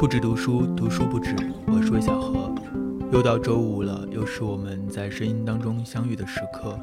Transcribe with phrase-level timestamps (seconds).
[0.00, 1.36] 不止读书，读书不止。
[1.66, 2.54] 我是魏小何，
[3.12, 6.80] 又到周五了，又是我们在声音当中相遇的时刻。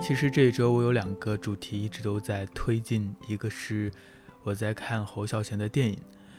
[0.00, 3.92] 其实这一周我有两个主题一直都在推进，一个是
[4.42, 5.98] 我在看侯孝贤的电影，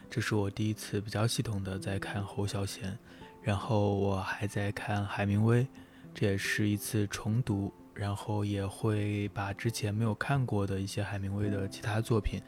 [0.09, 2.97] 这是我第一次比较系统的在看侯孝贤。
[3.43, 5.67] 然后我还在看海明威，
[6.15, 12.41] 这也是一次重读，然后也会把之前没有看过的一些海明威的其他作品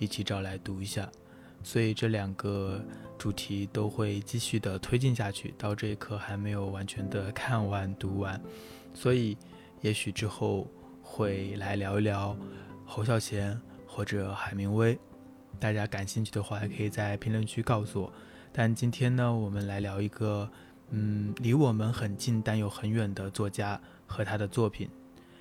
[0.00, 1.08] 一起找来读一下。
[1.64, 2.80] 所以这两个
[3.18, 8.40] 主题都会继续的推进下去，到这一刻还没有完全的看完读完，
[8.92, 9.36] 所以
[9.80, 10.68] 也许之后
[11.02, 12.36] 会来聊一聊
[12.84, 14.96] 侯孝贤或者海明威，
[15.58, 18.12] 大家感兴趣的话，可以在评论区告诉我。
[18.52, 20.48] 但今天呢，我们来聊一个，
[20.90, 24.88] 嗯，离我们很近但又很远的作家和他的作品，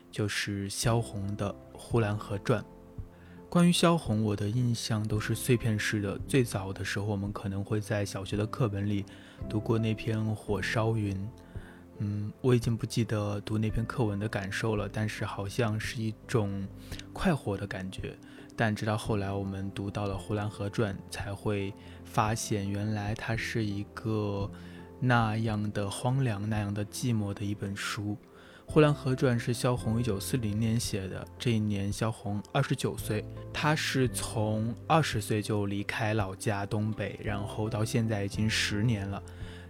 [0.10, 2.62] 就是萧红的《呼兰河传》。
[3.54, 6.18] 关于萧红，我的印象都是碎片式的。
[6.28, 9.06] 最早的时候，我们可能会在小学的课本里
[9.48, 11.16] 读过那篇《火烧云》。
[12.00, 16.68] 嗯，我已经不记得读那篇课文的感受了，但是好像是一种
[17.14, 18.18] 快活的感觉。
[18.56, 21.72] 但直到后来我们读到了《呼兰河传》，才会
[22.04, 24.50] 发现原来它是一个
[25.00, 28.02] 那样的荒凉、那样的寂寞的一本书。
[28.66, 33.24] 《呼兰河传》是萧红一九四零年写的，这一年萧红二十九岁。
[33.54, 39.22] 她是从二十岁就离开老家东北，然后到现在已经十年了。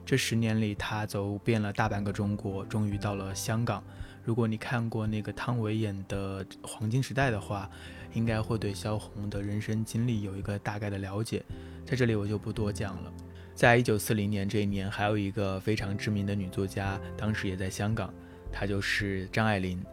[0.06, 3.84] 这十年里，她走遍了大半个中国，终于到了香港。
[4.24, 7.70] 如果你看过那个汤唯演的《黄金时代》的话，
[8.14, 11.44] 应该会对萧红的人生经历有一个大概的了解。
[11.86, 13.12] 在这里我就不多讲了。
[13.54, 18.14] 在一九四零年这一年，还有一个非常知名的女作家，当时也在香港。
[18.54, 19.84] 她就是张爱玲，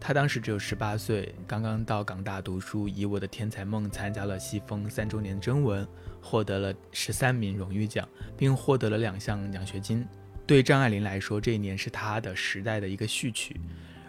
[0.00, 5.86] 她当时只有十八岁，刚刚到港大读书，以《我的天才梦》参加了西风三周年征文，
[6.20, 10.04] 获得了十三名荣誉奖，并获得了两项奖学金。
[10.46, 13.54] 对张爱玲来说，这一年是她的时代的一个序曲；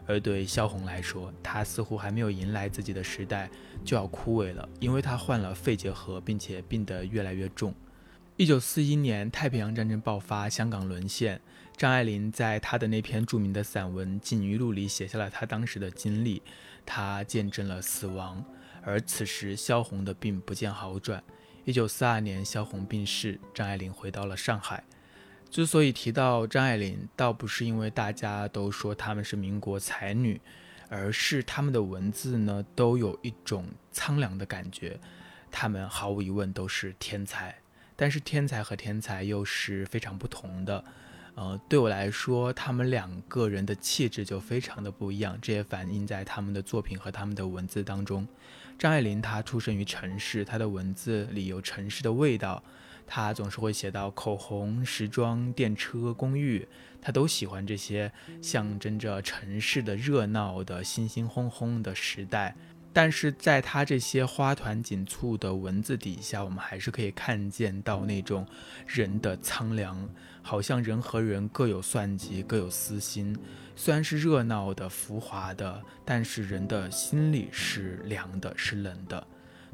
[0.07, 3.47] 而对萧红来说，她似乎还没有迎来自己的时代，
[3.85, 7.71] 就要枯萎了，因为她患了肺结核，并且病得越来越重。
[8.41, 11.39] 一九四一年，太平洋战争爆发，香港沦陷。
[11.77, 16.41] 张爱玲在她的那篇著名的散文《锦余录》里写下了她当时的经历，
[16.83, 18.43] 她见证了死亡。
[18.81, 21.23] 而此时，萧红的病不见好转。
[21.65, 24.83] 一九四二年，萧红病逝，张爱玲回到了上海。
[25.51, 30.41] 之所以提到张爱玲，倒不是因为大家都说她们是民国才女，
[30.89, 34.99] 而是她们的文字呢，都有一种苍凉的感觉。
[35.51, 37.55] 她们毫无疑问都是天才，
[38.01, 40.83] 但是天才和天才又是非常不同的。
[41.35, 48.27] 呃，对我来说，他们两个人的气质就非常的不一样，这也反映在他们的作品和他们的文字当中。
[48.79, 52.63] 张爱玲她出生于城市，她的文字里有城市的味道，
[53.05, 56.67] 她总是会写到口红、时装、电车、公寓，
[56.99, 62.55] 她都喜欢这些象征着城市的热闹的、兴兴轰轰的时代。
[62.93, 68.45] 但是在他这些花团锦簇的文字底下，我们还是可以看见到那种
[68.85, 70.09] 人的苍凉，
[70.41, 73.37] 好像人和人各有算计，各有私心。
[73.75, 79.25] 虽然是热闹的、浮华的，但是人的心里是凉的，是冷的。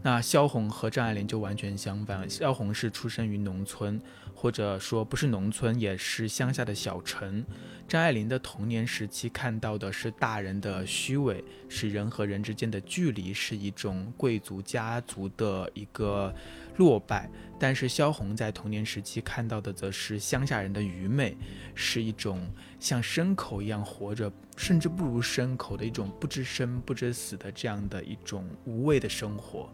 [0.07, 4.01] 那萧红和张爱玲就完全相反，萧红是出生于农村。
[4.33, 7.43] 或者说不是农村，也是乡下的小城。
[7.87, 16.33] 张爱玲的童年时期看到的是大人的虚伪，是人和人之间的距离，是一种贵族家族的一个
[16.77, 17.29] 落败。
[17.59, 21.35] 但是萧红在童年时期看到的则是乡下人的愚昧，
[21.73, 22.47] 是一种
[22.79, 29.67] 像牲口一样活着，甚至不如牲口的一种不知生不知死的这样的一种无味的生活。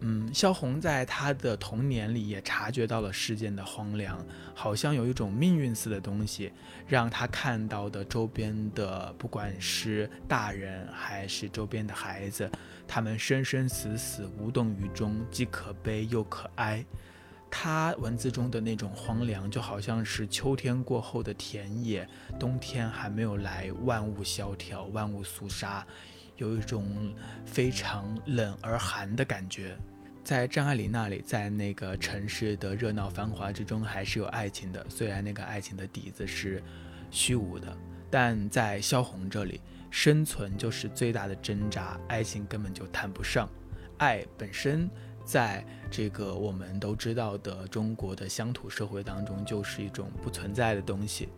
[0.00, 6.52] 嗯，萧红在她的童年里也察觉到了世间的荒凉，好像有一种命运似的东西，
[6.86, 12.48] 让她看到的周边的，不管是大人还是周边的孩子，
[12.86, 16.84] 他们生生死死无动于衷，既可悲又可哀。
[17.50, 22.06] 她文字中的那种荒凉，就好像是秋天过后的田野，
[22.38, 25.84] 冬天还没有来，万物萧条，万物肃杀。
[26.38, 27.14] 有一种
[27.44, 29.76] 非常冷而寒的感觉，
[30.24, 34.84] 在张爱玲那里，在那个城市的热闹繁华之中，还是有爱情的。
[34.88, 36.62] 虽然那个爱情的底子是
[37.10, 37.76] 虚无的，
[38.08, 43.48] 但在萧红这里，生存就是最大的挣扎，爱情根本就谈不上。
[43.96, 44.88] 爱本身，
[45.24, 51.28] 在这个我们都知道的中国的乡土社会当中，就是一种不存在的东西。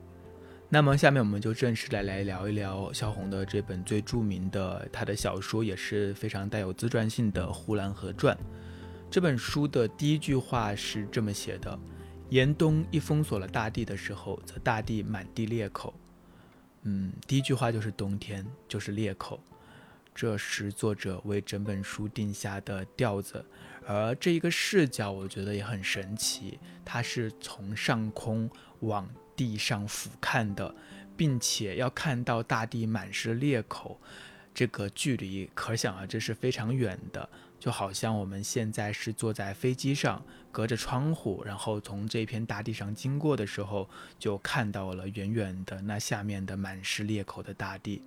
[0.72, 8.36] 那么，下面我们就正式来来聊一聊萧红的这本最著名的他的小说，也是非常带有自传性的《呼兰河传》。
[9.10, 11.76] 这本书的第一句话是这么写的
[12.30, 15.92] ：“严冬一封锁了大地的时候，则大地满地裂口。
[16.82, 19.42] 嗯，第一句话就是冬天，就是裂口。
[20.14, 23.44] 这是作者为整本书定下的调子，
[23.86, 26.60] 而这一个视角，我觉得也很神奇。
[26.84, 28.48] 它是从上空
[28.80, 29.08] 往
[29.40, 30.74] 地上俯瞰的，
[31.16, 33.98] 并且要看到大地满是裂口，
[34.52, 37.26] 这个距离可想而知是非常远的。
[37.58, 40.22] 就好像我们现在是坐在飞机上，
[40.52, 43.88] 隔着窗户，然后从这片大地上经过的时候，
[44.18, 48.02] 就看到了远远的那下面的满是裂口的大地。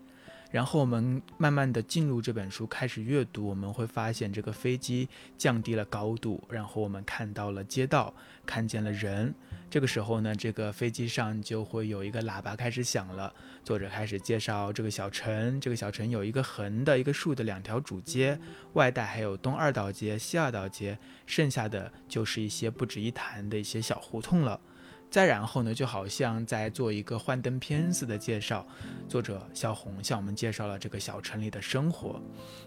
[0.51, 8.13] 然后我们慢慢的进入这本书，开始阅读，我们会发现这个飞机降低了高度，然后我们看到了街道，
[8.45, 9.33] 看见了人。
[9.73, 13.33] 这个时候呢，这个飞机上就会有一个喇叭开始响了。
[13.63, 18.37] 作者开始介绍这个小城，这个小城有一个横的，一个竖的两条主街，
[18.73, 24.61] 外带还有东二道街、西二道街，剩下的就是一些不值一谈的一些小胡同了。
[25.13, 28.65] 再然后呢，就好像在做一个幻灯片似的介绍，
[29.07, 32.19] 作者小红向我们介绍了这个小城里的生活，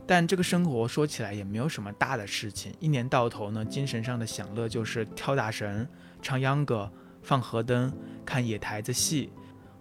[0.06, 5.88] 但这个生活说起来也没有什么大的事情，一年到头呢，精神上的享乐就是跳大神、
[6.22, 6.88] 唱秧歌、
[7.20, 7.93] 放河灯、
[8.25, 9.28] 看野台子戏，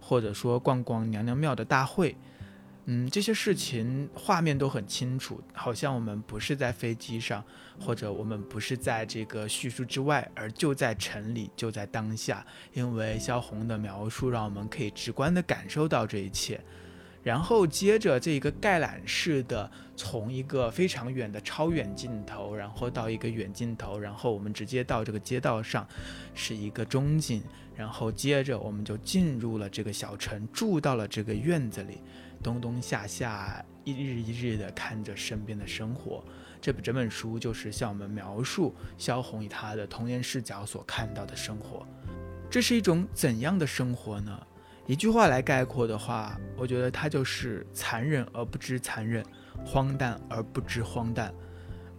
[0.00, 2.16] 或者说逛逛娘娘庙的大会。
[2.88, 7.42] 嗯，这些事情画面都很清楚，好像我们不是在飞机上，
[7.80, 12.46] 或者我们不是在这个叙述之外，而就在城里，就在当下。
[12.72, 16.60] 因为萧红的描述，让我们可以直观地感受到这一切。
[17.24, 25.84] 然后接着这一个概览式的，从一个非常远的超远镜头，然后到一个远镜头，然后我们直接到这个街道上，
[26.34, 27.42] 是一个中景，
[27.74, 31.98] 然后接着我们就进入了这个小城，住到了这个院子里。
[32.42, 36.22] 冬冬夏夏，一日一日的看着身边的生活，
[36.60, 41.86] 这本整本书就是向我们描述萧红以她的童年视角所看到的生活。
[42.48, 44.46] 这是一种怎样的生活呢？
[44.86, 49.24] 一句话来概括的话，我觉得它就是残忍而不知残忍，
[49.64, 51.34] 荒诞而不知荒诞。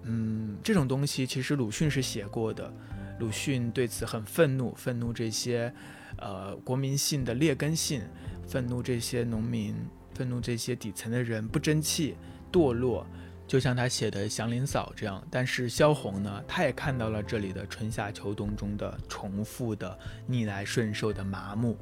[0.03, 2.73] 嗯，这种东西其实鲁迅是写过的，
[3.19, 5.73] 鲁迅对此很愤怒，愤怒这些，
[6.17, 8.01] 呃，国民性的劣根性，
[8.47, 9.75] 愤怒这些农民。
[10.17, 12.17] 愤怒这些底层的人不争气、
[12.51, 13.05] 堕落，
[13.45, 15.23] 就像他写的《祥林嫂》这样。
[15.29, 21.77] 但是萧红呢，他也看到了这里的春夏秋冬中的重复的逆来顺受的麻木。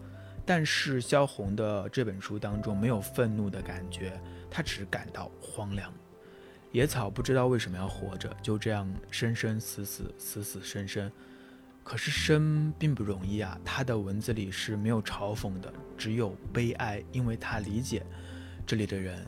[0.46, 4.22] 但是萧红的这本书当中没有愤怒的感觉，
[4.52, 5.92] 他只感到荒凉。
[6.74, 11.10] 野草不知道为什么要活着，就这样生生死死、死死生生。
[11.86, 13.58] 可是生并不容易啊！
[13.64, 18.04] 他的文字里是没有嘲讽的，只有悲哀，因为他理解
[18.66, 19.24] 这里的人。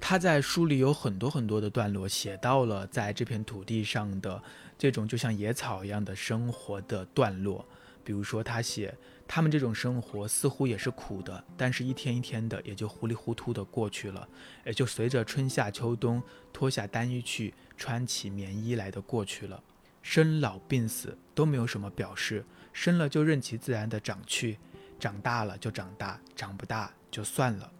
[0.00, 4.40] 他在书里有很多很多的段落，写到了在这片土地上的
[4.78, 7.66] 这种就像野草一样的生活的段落。
[8.04, 8.96] 比如说，他写
[9.26, 14.28] 他们这种生活似乎也是苦的，但是一天一天的也就糊里糊涂的过去了，
[14.64, 16.22] 也就随着春夏秋冬
[16.52, 19.60] 脱下单衣去，穿起棉衣来的过去了。
[20.02, 24.58] 生老病死都没有什么表示，生了就任其自然的长去，
[24.98, 27.70] 长大了就长大，长不大就算了。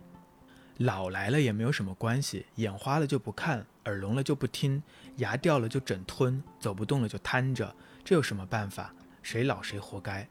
[0.78, 4.82] 老来了也没有什么关系，眼花了就不看，耳聋了就不听，
[5.16, 8.94] 牙掉了就整吞，走不动了就瘫着，这有什么办法？
[9.22, 10.26] 谁老谁活该。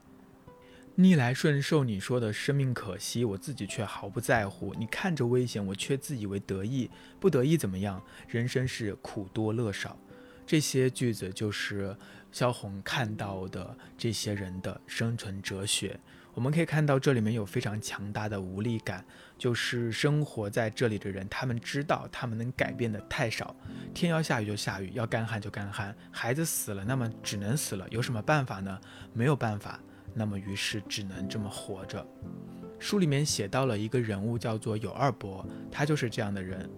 [0.96, 4.74] 逆来顺受，你说的生命可惜，我自己却毫不在乎。
[4.74, 8.02] 你看着危险，我却自以为得意，不得意怎么样？
[8.26, 9.96] 人生是苦多乐少。
[10.50, 11.96] 这些句子就是
[12.32, 15.96] 萧红看到的这些人的生存哲学。
[16.34, 19.04] 我们可以看到，这里面有非常强大的无力感，
[19.38, 23.54] 就是生活在这里的人，他们知道他们能改变的太少。
[23.94, 25.96] 天要下雨就下雨，要干旱就干旱。
[26.10, 28.76] 孩子死了，那么只能死了，有什么办法呢？
[29.12, 29.78] 没有办法，
[30.12, 32.04] 那么于是只能这么活着。
[32.80, 36.68] 书里面写到了一个人物，叫做有二伯，他就是这样的人。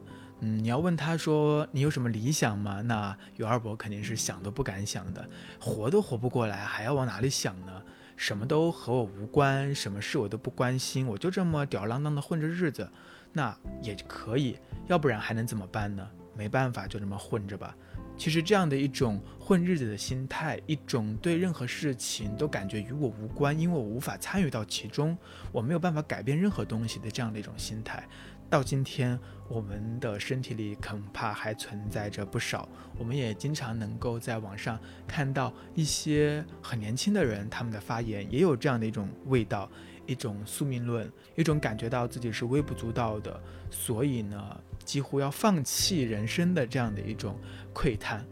[0.45, 2.83] 嗯，你要问他说你有什么理想吗？
[2.83, 5.25] 那尤二伯肯定是想都不敢想的，
[5.61, 7.81] 活都活不过来，还要往哪里想呢？
[8.17, 12.91] 什么都和我无关，什么事我都不关心，我就这么吊儿郎当的混着日子，
[13.33, 14.59] 那也可以，
[14.89, 16.05] 要不然还能怎么办呢？
[16.37, 17.75] 没办法，就这么混着吧。
[18.17, 25.17] 其实这样的一种混日子的心态，一种对任何事情都感觉与我无关，因为我无法参与到其中，
[25.53, 28.07] 我没有办法改变任何东西的这样的一种心态。
[28.52, 29.18] 到今天，
[29.49, 32.68] 我们的身体里恐怕还存在着不少。
[32.99, 34.78] 我们也经常能够在网上
[35.09, 39.71] 看到一些很年轻的人，他们的发言也有这样的一种味道，
[40.04, 47.38] 一种宿命论，一种感觉到自己是微不足道的，所以呢，几乎要放弃人生的这样的一种
[47.73, 48.23] 窥探。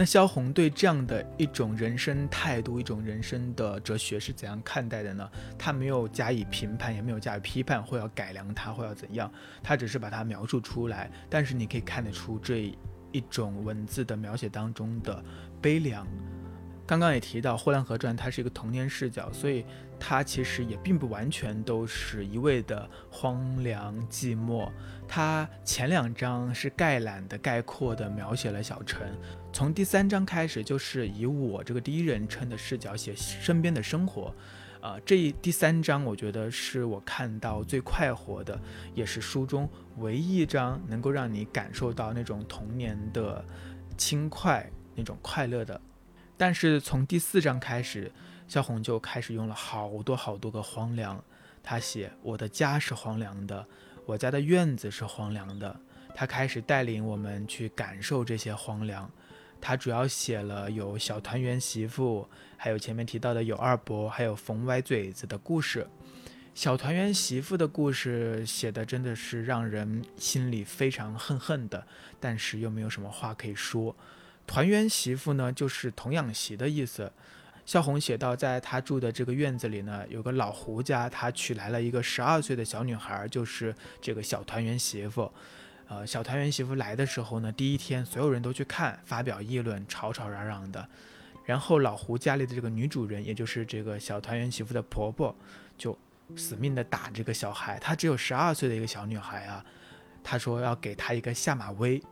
[0.00, 5.30] 那萧红对这样的一种人生态度、一种人生的哲学是怎样看待的呢？
[5.58, 9.30] 他没有加以评判，也没有加以批判，或要改良它，或要怎样，
[9.62, 11.10] 他只是把它描述出来。
[11.28, 12.74] 但是你可以看得出这
[13.12, 15.22] 一种文字的描写当中的
[15.60, 16.06] 悲凉。
[16.90, 19.64] 刚刚也提到《呼兰河传》，它是一个童年视角，所以
[19.96, 24.68] 它其实也并不完全都是一味的荒凉寂寞。
[25.06, 29.06] 它前两章是概览的、概括的描写了小城，
[29.52, 34.34] 从第三章开始就是以我这个第一人称的视角写身边的生活。
[34.80, 38.60] 啊，这一第三章我觉得是我看到最快活的，
[38.96, 43.44] 也是书中唯一一章能够让你感受到那种童年的
[43.96, 45.80] 轻快、那种快乐的。
[46.40, 48.10] 但是从第四章开始，
[48.48, 51.22] 萧红就开始用了好多好多个荒凉。
[51.62, 53.66] 他写我的家是荒凉的，
[54.06, 55.78] 我家的院子是荒凉的。
[56.14, 59.10] 他开始带领我们去感受这些荒凉。
[59.60, 65.86] 他主要写了有小团圆媳妇，还有前面提到的有二伯，还有冯歪嘴子的故事。
[66.54, 71.86] 小团圆媳妇的故事写的真的是让人心里非常恨恨的，
[72.18, 73.94] 但是又没有什么话可以说。
[74.46, 77.12] 团圆媳妇呢，就是童养媳的意思。
[77.66, 85.30] 萧红写到，在他住的这个院子里呢，有个老胡家，他娶来了一个十二岁的小女孩，就是这个小团圆媳妇。
[85.86, 90.88] 呃，小团圆媳妇来的时候呢，第一天所有人都去看，发表议论，吵吵嚷嚷的。
[91.44, 95.34] 然后老胡家里的这个女主人，也就是这个小团圆媳妇的婆婆，
[95.78, 95.96] 就
[96.36, 97.78] 死命的打这个小孩。
[97.78, 99.64] 她只有十二岁的一个小女孩啊，
[100.24, 102.02] 她说要给她一个下马威。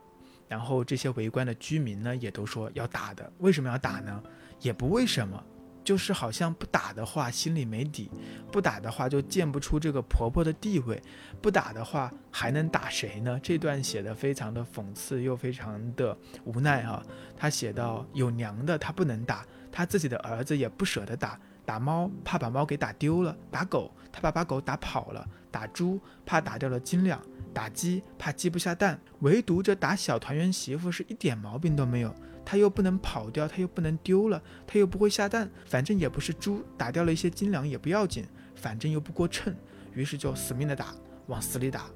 [0.48, 3.30] 然后这些围观的居民呢，也都说要打的。
[3.38, 4.22] 为什么要打呢？
[4.60, 5.40] 也不为什么，
[5.84, 8.10] 就是好像不打的话心里没底，
[8.50, 11.00] 不打的话就见不出这个婆婆的地位，
[11.40, 13.38] 不打的话还能打谁呢？
[13.42, 17.02] 这段写的非常的讽刺又非常的无奈啊。
[17.36, 27.20] 他写到有娘的他不能打，他自己的儿子也不舍得打，打猫怕把猫给打丢了，打狗怕把狗打跑了，打猪怕打掉了斤两。
[27.54, 32.14] 打鸡怕鸡不下蛋，唯独这打小团圆媳妇是一点毛病都没有。
[32.44, 39.54] 他又不能跑掉，他又不能丢了，他又不会下蛋，反正也不是猪，打掉了一些斤两也不要紧，反正又不过秤，
[39.92, 40.94] 于是就死命的打，
[41.26, 41.86] 往死里打。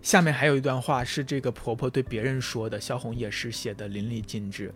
[0.00, 4.72] 下面还有一段话是这个婆婆对别人说的，萧红也是写的淋漓尽致。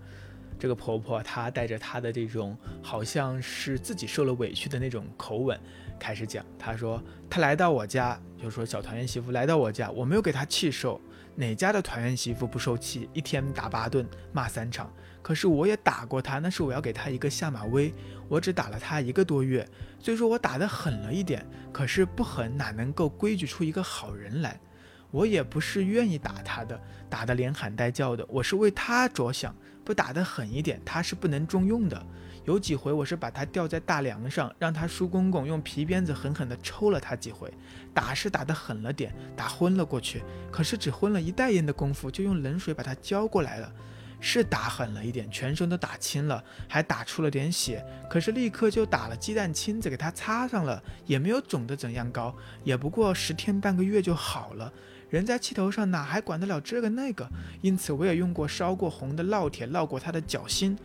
[0.59, 5.59] 这个婆婆她带着她的这种好像是自己受了委屈的那种口吻。
[5.99, 11.01] 开始讲，他说他来到我家，就说小团圆媳妇来到我家，我没有给他气受。
[11.37, 13.09] 哪家的团圆媳妇不受气？
[13.13, 14.93] 一天打八顿，骂三场。
[15.21, 17.93] 可是我也打过他，那是我要给他一个下马威。
[18.29, 19.67] 我只打了他一个多月，
[19.99, 24.61] 虽说我打得狠了一点，可是不狠哪能够规矩出一个好人来？
[25.11, 32.07] 我也不是愿意打他的，打得连喊带叫的，我是为他着想，不打得狠一点，他是不能中用的。
[32.45, 37.51] 有几回我是把他吊在大梁上，让他叔公公用皮鞭子狠狠地抽了他几回，
[37.95, 40.23] 打是打得狠了点，打昏了过去。
[40.51, 43.73] 可是只昏了一袋烟的功夫，就用冷水把他浇过来了，
[44.21, 47.83] 是打狠了一点，全身都打青了，还打出了点血。
[48.11, 54.71] 可是立刻就打了鸡蛋清子给他擦上了，也没有肿得怎样高，也不过十天半个月就好了。
[55.09, 57.27] 人在气头上哪还管得了这个那个？
[57.63, 60.77] 因此我也用过烧过红的烙铁烙过他的脚心。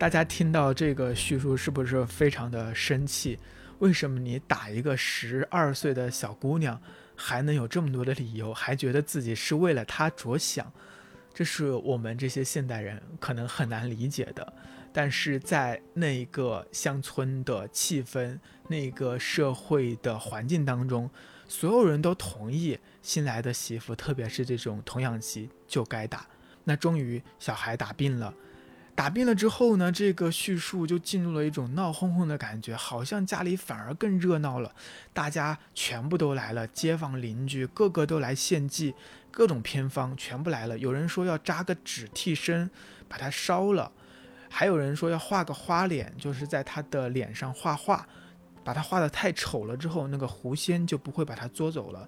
[0.00, 3.38] 大家听到这个叙述是不是非常的生气？
[3.80, 6.80] 为什么你打一个十二岁的小姑娘，
[7.14, 10.72] 还能有这么多的理由，还觉得自己是为了她着想？
[11.34, 14.50] 这是我们这些现代人可能很难理解的。
[14.90, 18.38] 但是在那个乡村的气氛、
[18.68, 21.10] 那个社会的环境当中，
[21.46, 26.26] 所有人都同意新来的媳妇，特别是这种童养媳就该打。
[26.64, 28.32] 那终于小孩打病了。
[29.00, 34.74] 打病了之后呢，这个叙述就进入了一种闹哄哄的感觉，好像家里反而更热闹了，
[35.14, 38.94] 大家全部都来了，街坊邻居个个都来献祭，
[39.30, 40.76] 各种偏方全部来了。
[40.76, 42.70] 有人说要扎个纸替身，
[43.08, 43.90] 把它烧了；
[44.50, 48.06] 还有人说要画个花脸，就是在他的脸上画画，
[48.62, 52.06] 把他画的太丑了之后，那个狐仙就不会把他捉走了。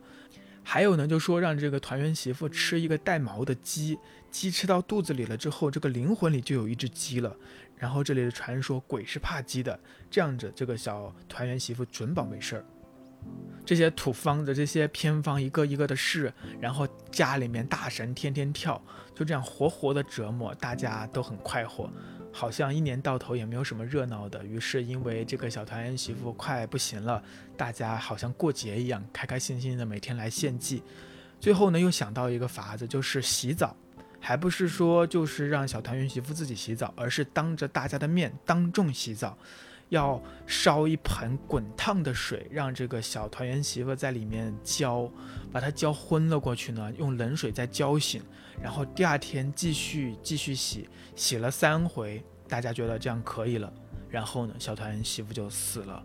[0.65, 3.99] 还有呢，就说让这个团圆媳妇吃一个带毛的鸡，
[4.31, 7.35] 鸡吃到肚子里了之后，这个灵魂里就有一只鸡了。
[7.77, 9.79] 然后这里的传说，鬼是怕鸡的，
[10.09, 12.65] 这样子这个小团圆媳妇准保没事儿。
[13.65, 18.81] 这些土方的这些偏方一个一个的试，然后家里面大神天天跳，
[19.15, 21.91] 就这样活活的折磨，大家都很快活。
[22.33, 27.23] 好像一年到头也没有什么热闹的，于是因为这个小团圆媳妇快不行了，
[27.57, 30.83] 大家好像过节一样，开开心心的每天来献祭。
[31.39, 33.77] 最后呢，又想到一个法子，就是洗澡。
[34.25, 39.37] 还不是说就是让小团圆媳妇自己洗澡，而是当着大家的面当众洗澡，
[39.93, 45.07] 要烧一盆滚烫的水，让这个小团圆媳妇在里面浇，
[45.53, 48.23] 把她浇昏了过去呢，用冷水再浇醒，
[48.63, 53.71] 然后第二天继续继续洗，洗了三回，大家觉得这样可以了，
[54.09, 56.03] 然后呢，小团圆媳妇就死了。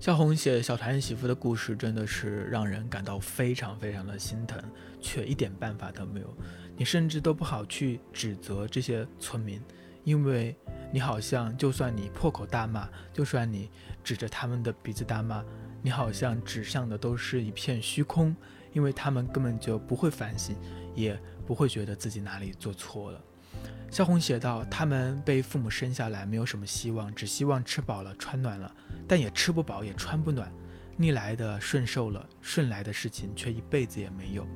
[0.00, 4.60] 萧红写小团圆媳妇的故事，真的是让人感到非常非常的心疼，
[5.00, 6.36] 却一点办法都没有。
[6.76, 9.62] 你甚至都不好去指责这些村民，
[10.04, 10.56] 因为
[10.92, 13.70] 你好像就算你破口大骂，就算你
[14.04, 15.42] 指着他们的鼻子大骂，
[15.82, 18.36] 你好像指向的都是一片虚空，
[18.72, 20.54] 因为他们根本就不会反省，
[20.94, 23.20] 也不会觉得自己哪里做错了。
[23.90, 28.74] 萧红写道：“他们被父母生下来，没有什么希望，只希望吃饱了、穿暖了。”
[29.06, 30.52] 但也吃不饱，也穿不暖，
[30.96, 34.46] 逆来的顺受了，顺来的事情却一辈子也没有。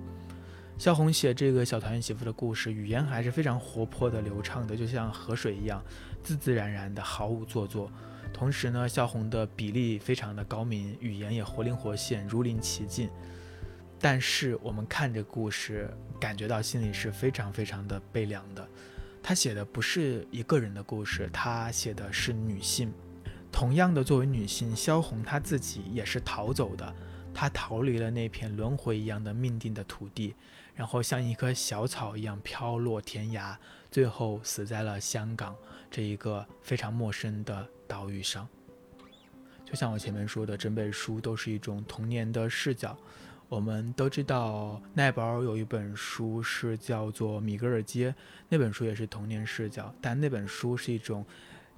[0.78, 5.82] 萧红写这个小团圆媳妇的故事，语言还是非常活泼的、流畅的，就像河水一样，
[6.22, 7.90] 自自然然的，毫无做作。
[8.32, 13.10] 同时呢，萧红的笔力非常的高明，语言也活灵活现，如临其境。
[13.98, 18.66] 但是我们看这故事，感觉到心里是非常非常的悲凉的。
[19.20, 22.92] 他写的不是一个人的故事，他写的是女性。
[23.50, 26.94] 同样的，作为女性，萧红她自己也是逃走的，
[27.40, 30.34] 他逃离了那片轮回一样的命定的土地，
[30.74, 33.56] 然后像一棵小草一样飘落天涯，
[33.92, 35.54] 最后死在了香港
[35.88, 38.48] 这一个非常陌生的岛屿上。
[39.64, 42.98] 就像我前面说的，整本书都是一种童年的视角。
[43.48, 48.10] 我们都知道，奈保尔有一本书是叫做《米格尔街》，
[48.48, 51.24] 那本书也是童年视角，但那本书是一种。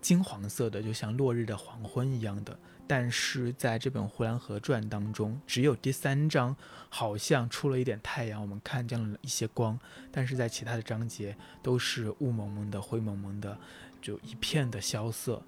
[0.00, 2.58] 金黄色的，就像落日的黄昏一样的。
[2.86, 6.56] 但是在这本《呼兰河传》当中，只有第三章
[6.88, 9.78] 好像出了一点太阳，我们看见了一些光。
[10.10, 13.56] 但是在其他的章节都是雾蒙蒙的、灰蒙蒙的，
[14.02, 15.40] 就一片的萧瑟。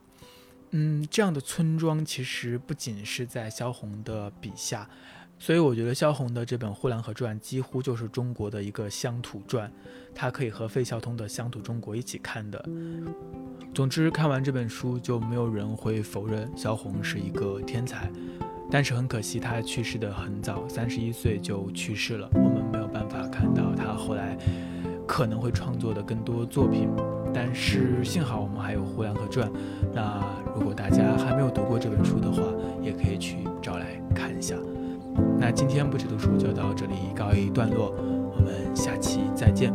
[0.71, 4.89] 嗯，这样的村庄其实不仅是在萧红的笔下。
[5.43, 9.69] 所以我觉得萧红的这本《呼兰河传》几乎就是中国的一个乡土传，
[10.15, 12.65] 它可以和费孝通的《乡土中国》一起看的。
[13.75, 18.09] 总之，看完这本书就没有人会否认萧红是一个天才，
[18.71, 22.31] 但是很可惜他去世的很早，三十一岁就去世了。
[22.35, 24.39] 我们没有办法看到他后来
[25.09, 26.89] 可能会创作的更多作品，
[27.35, 29.51] 但是幸好我们还有《呼兰河传》。
[29.93, 30.25] 那
[30.55, 32.45] 如果大家还没有读过这本书的话，
[32.81, 34.55] 也可以去找来看一下。
[35.39, 37.95] 那今天不止读书就到这里告一段落，
[38.35, 39.73] 我们下期再见，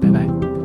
[0.00, 0.59] 拜拜。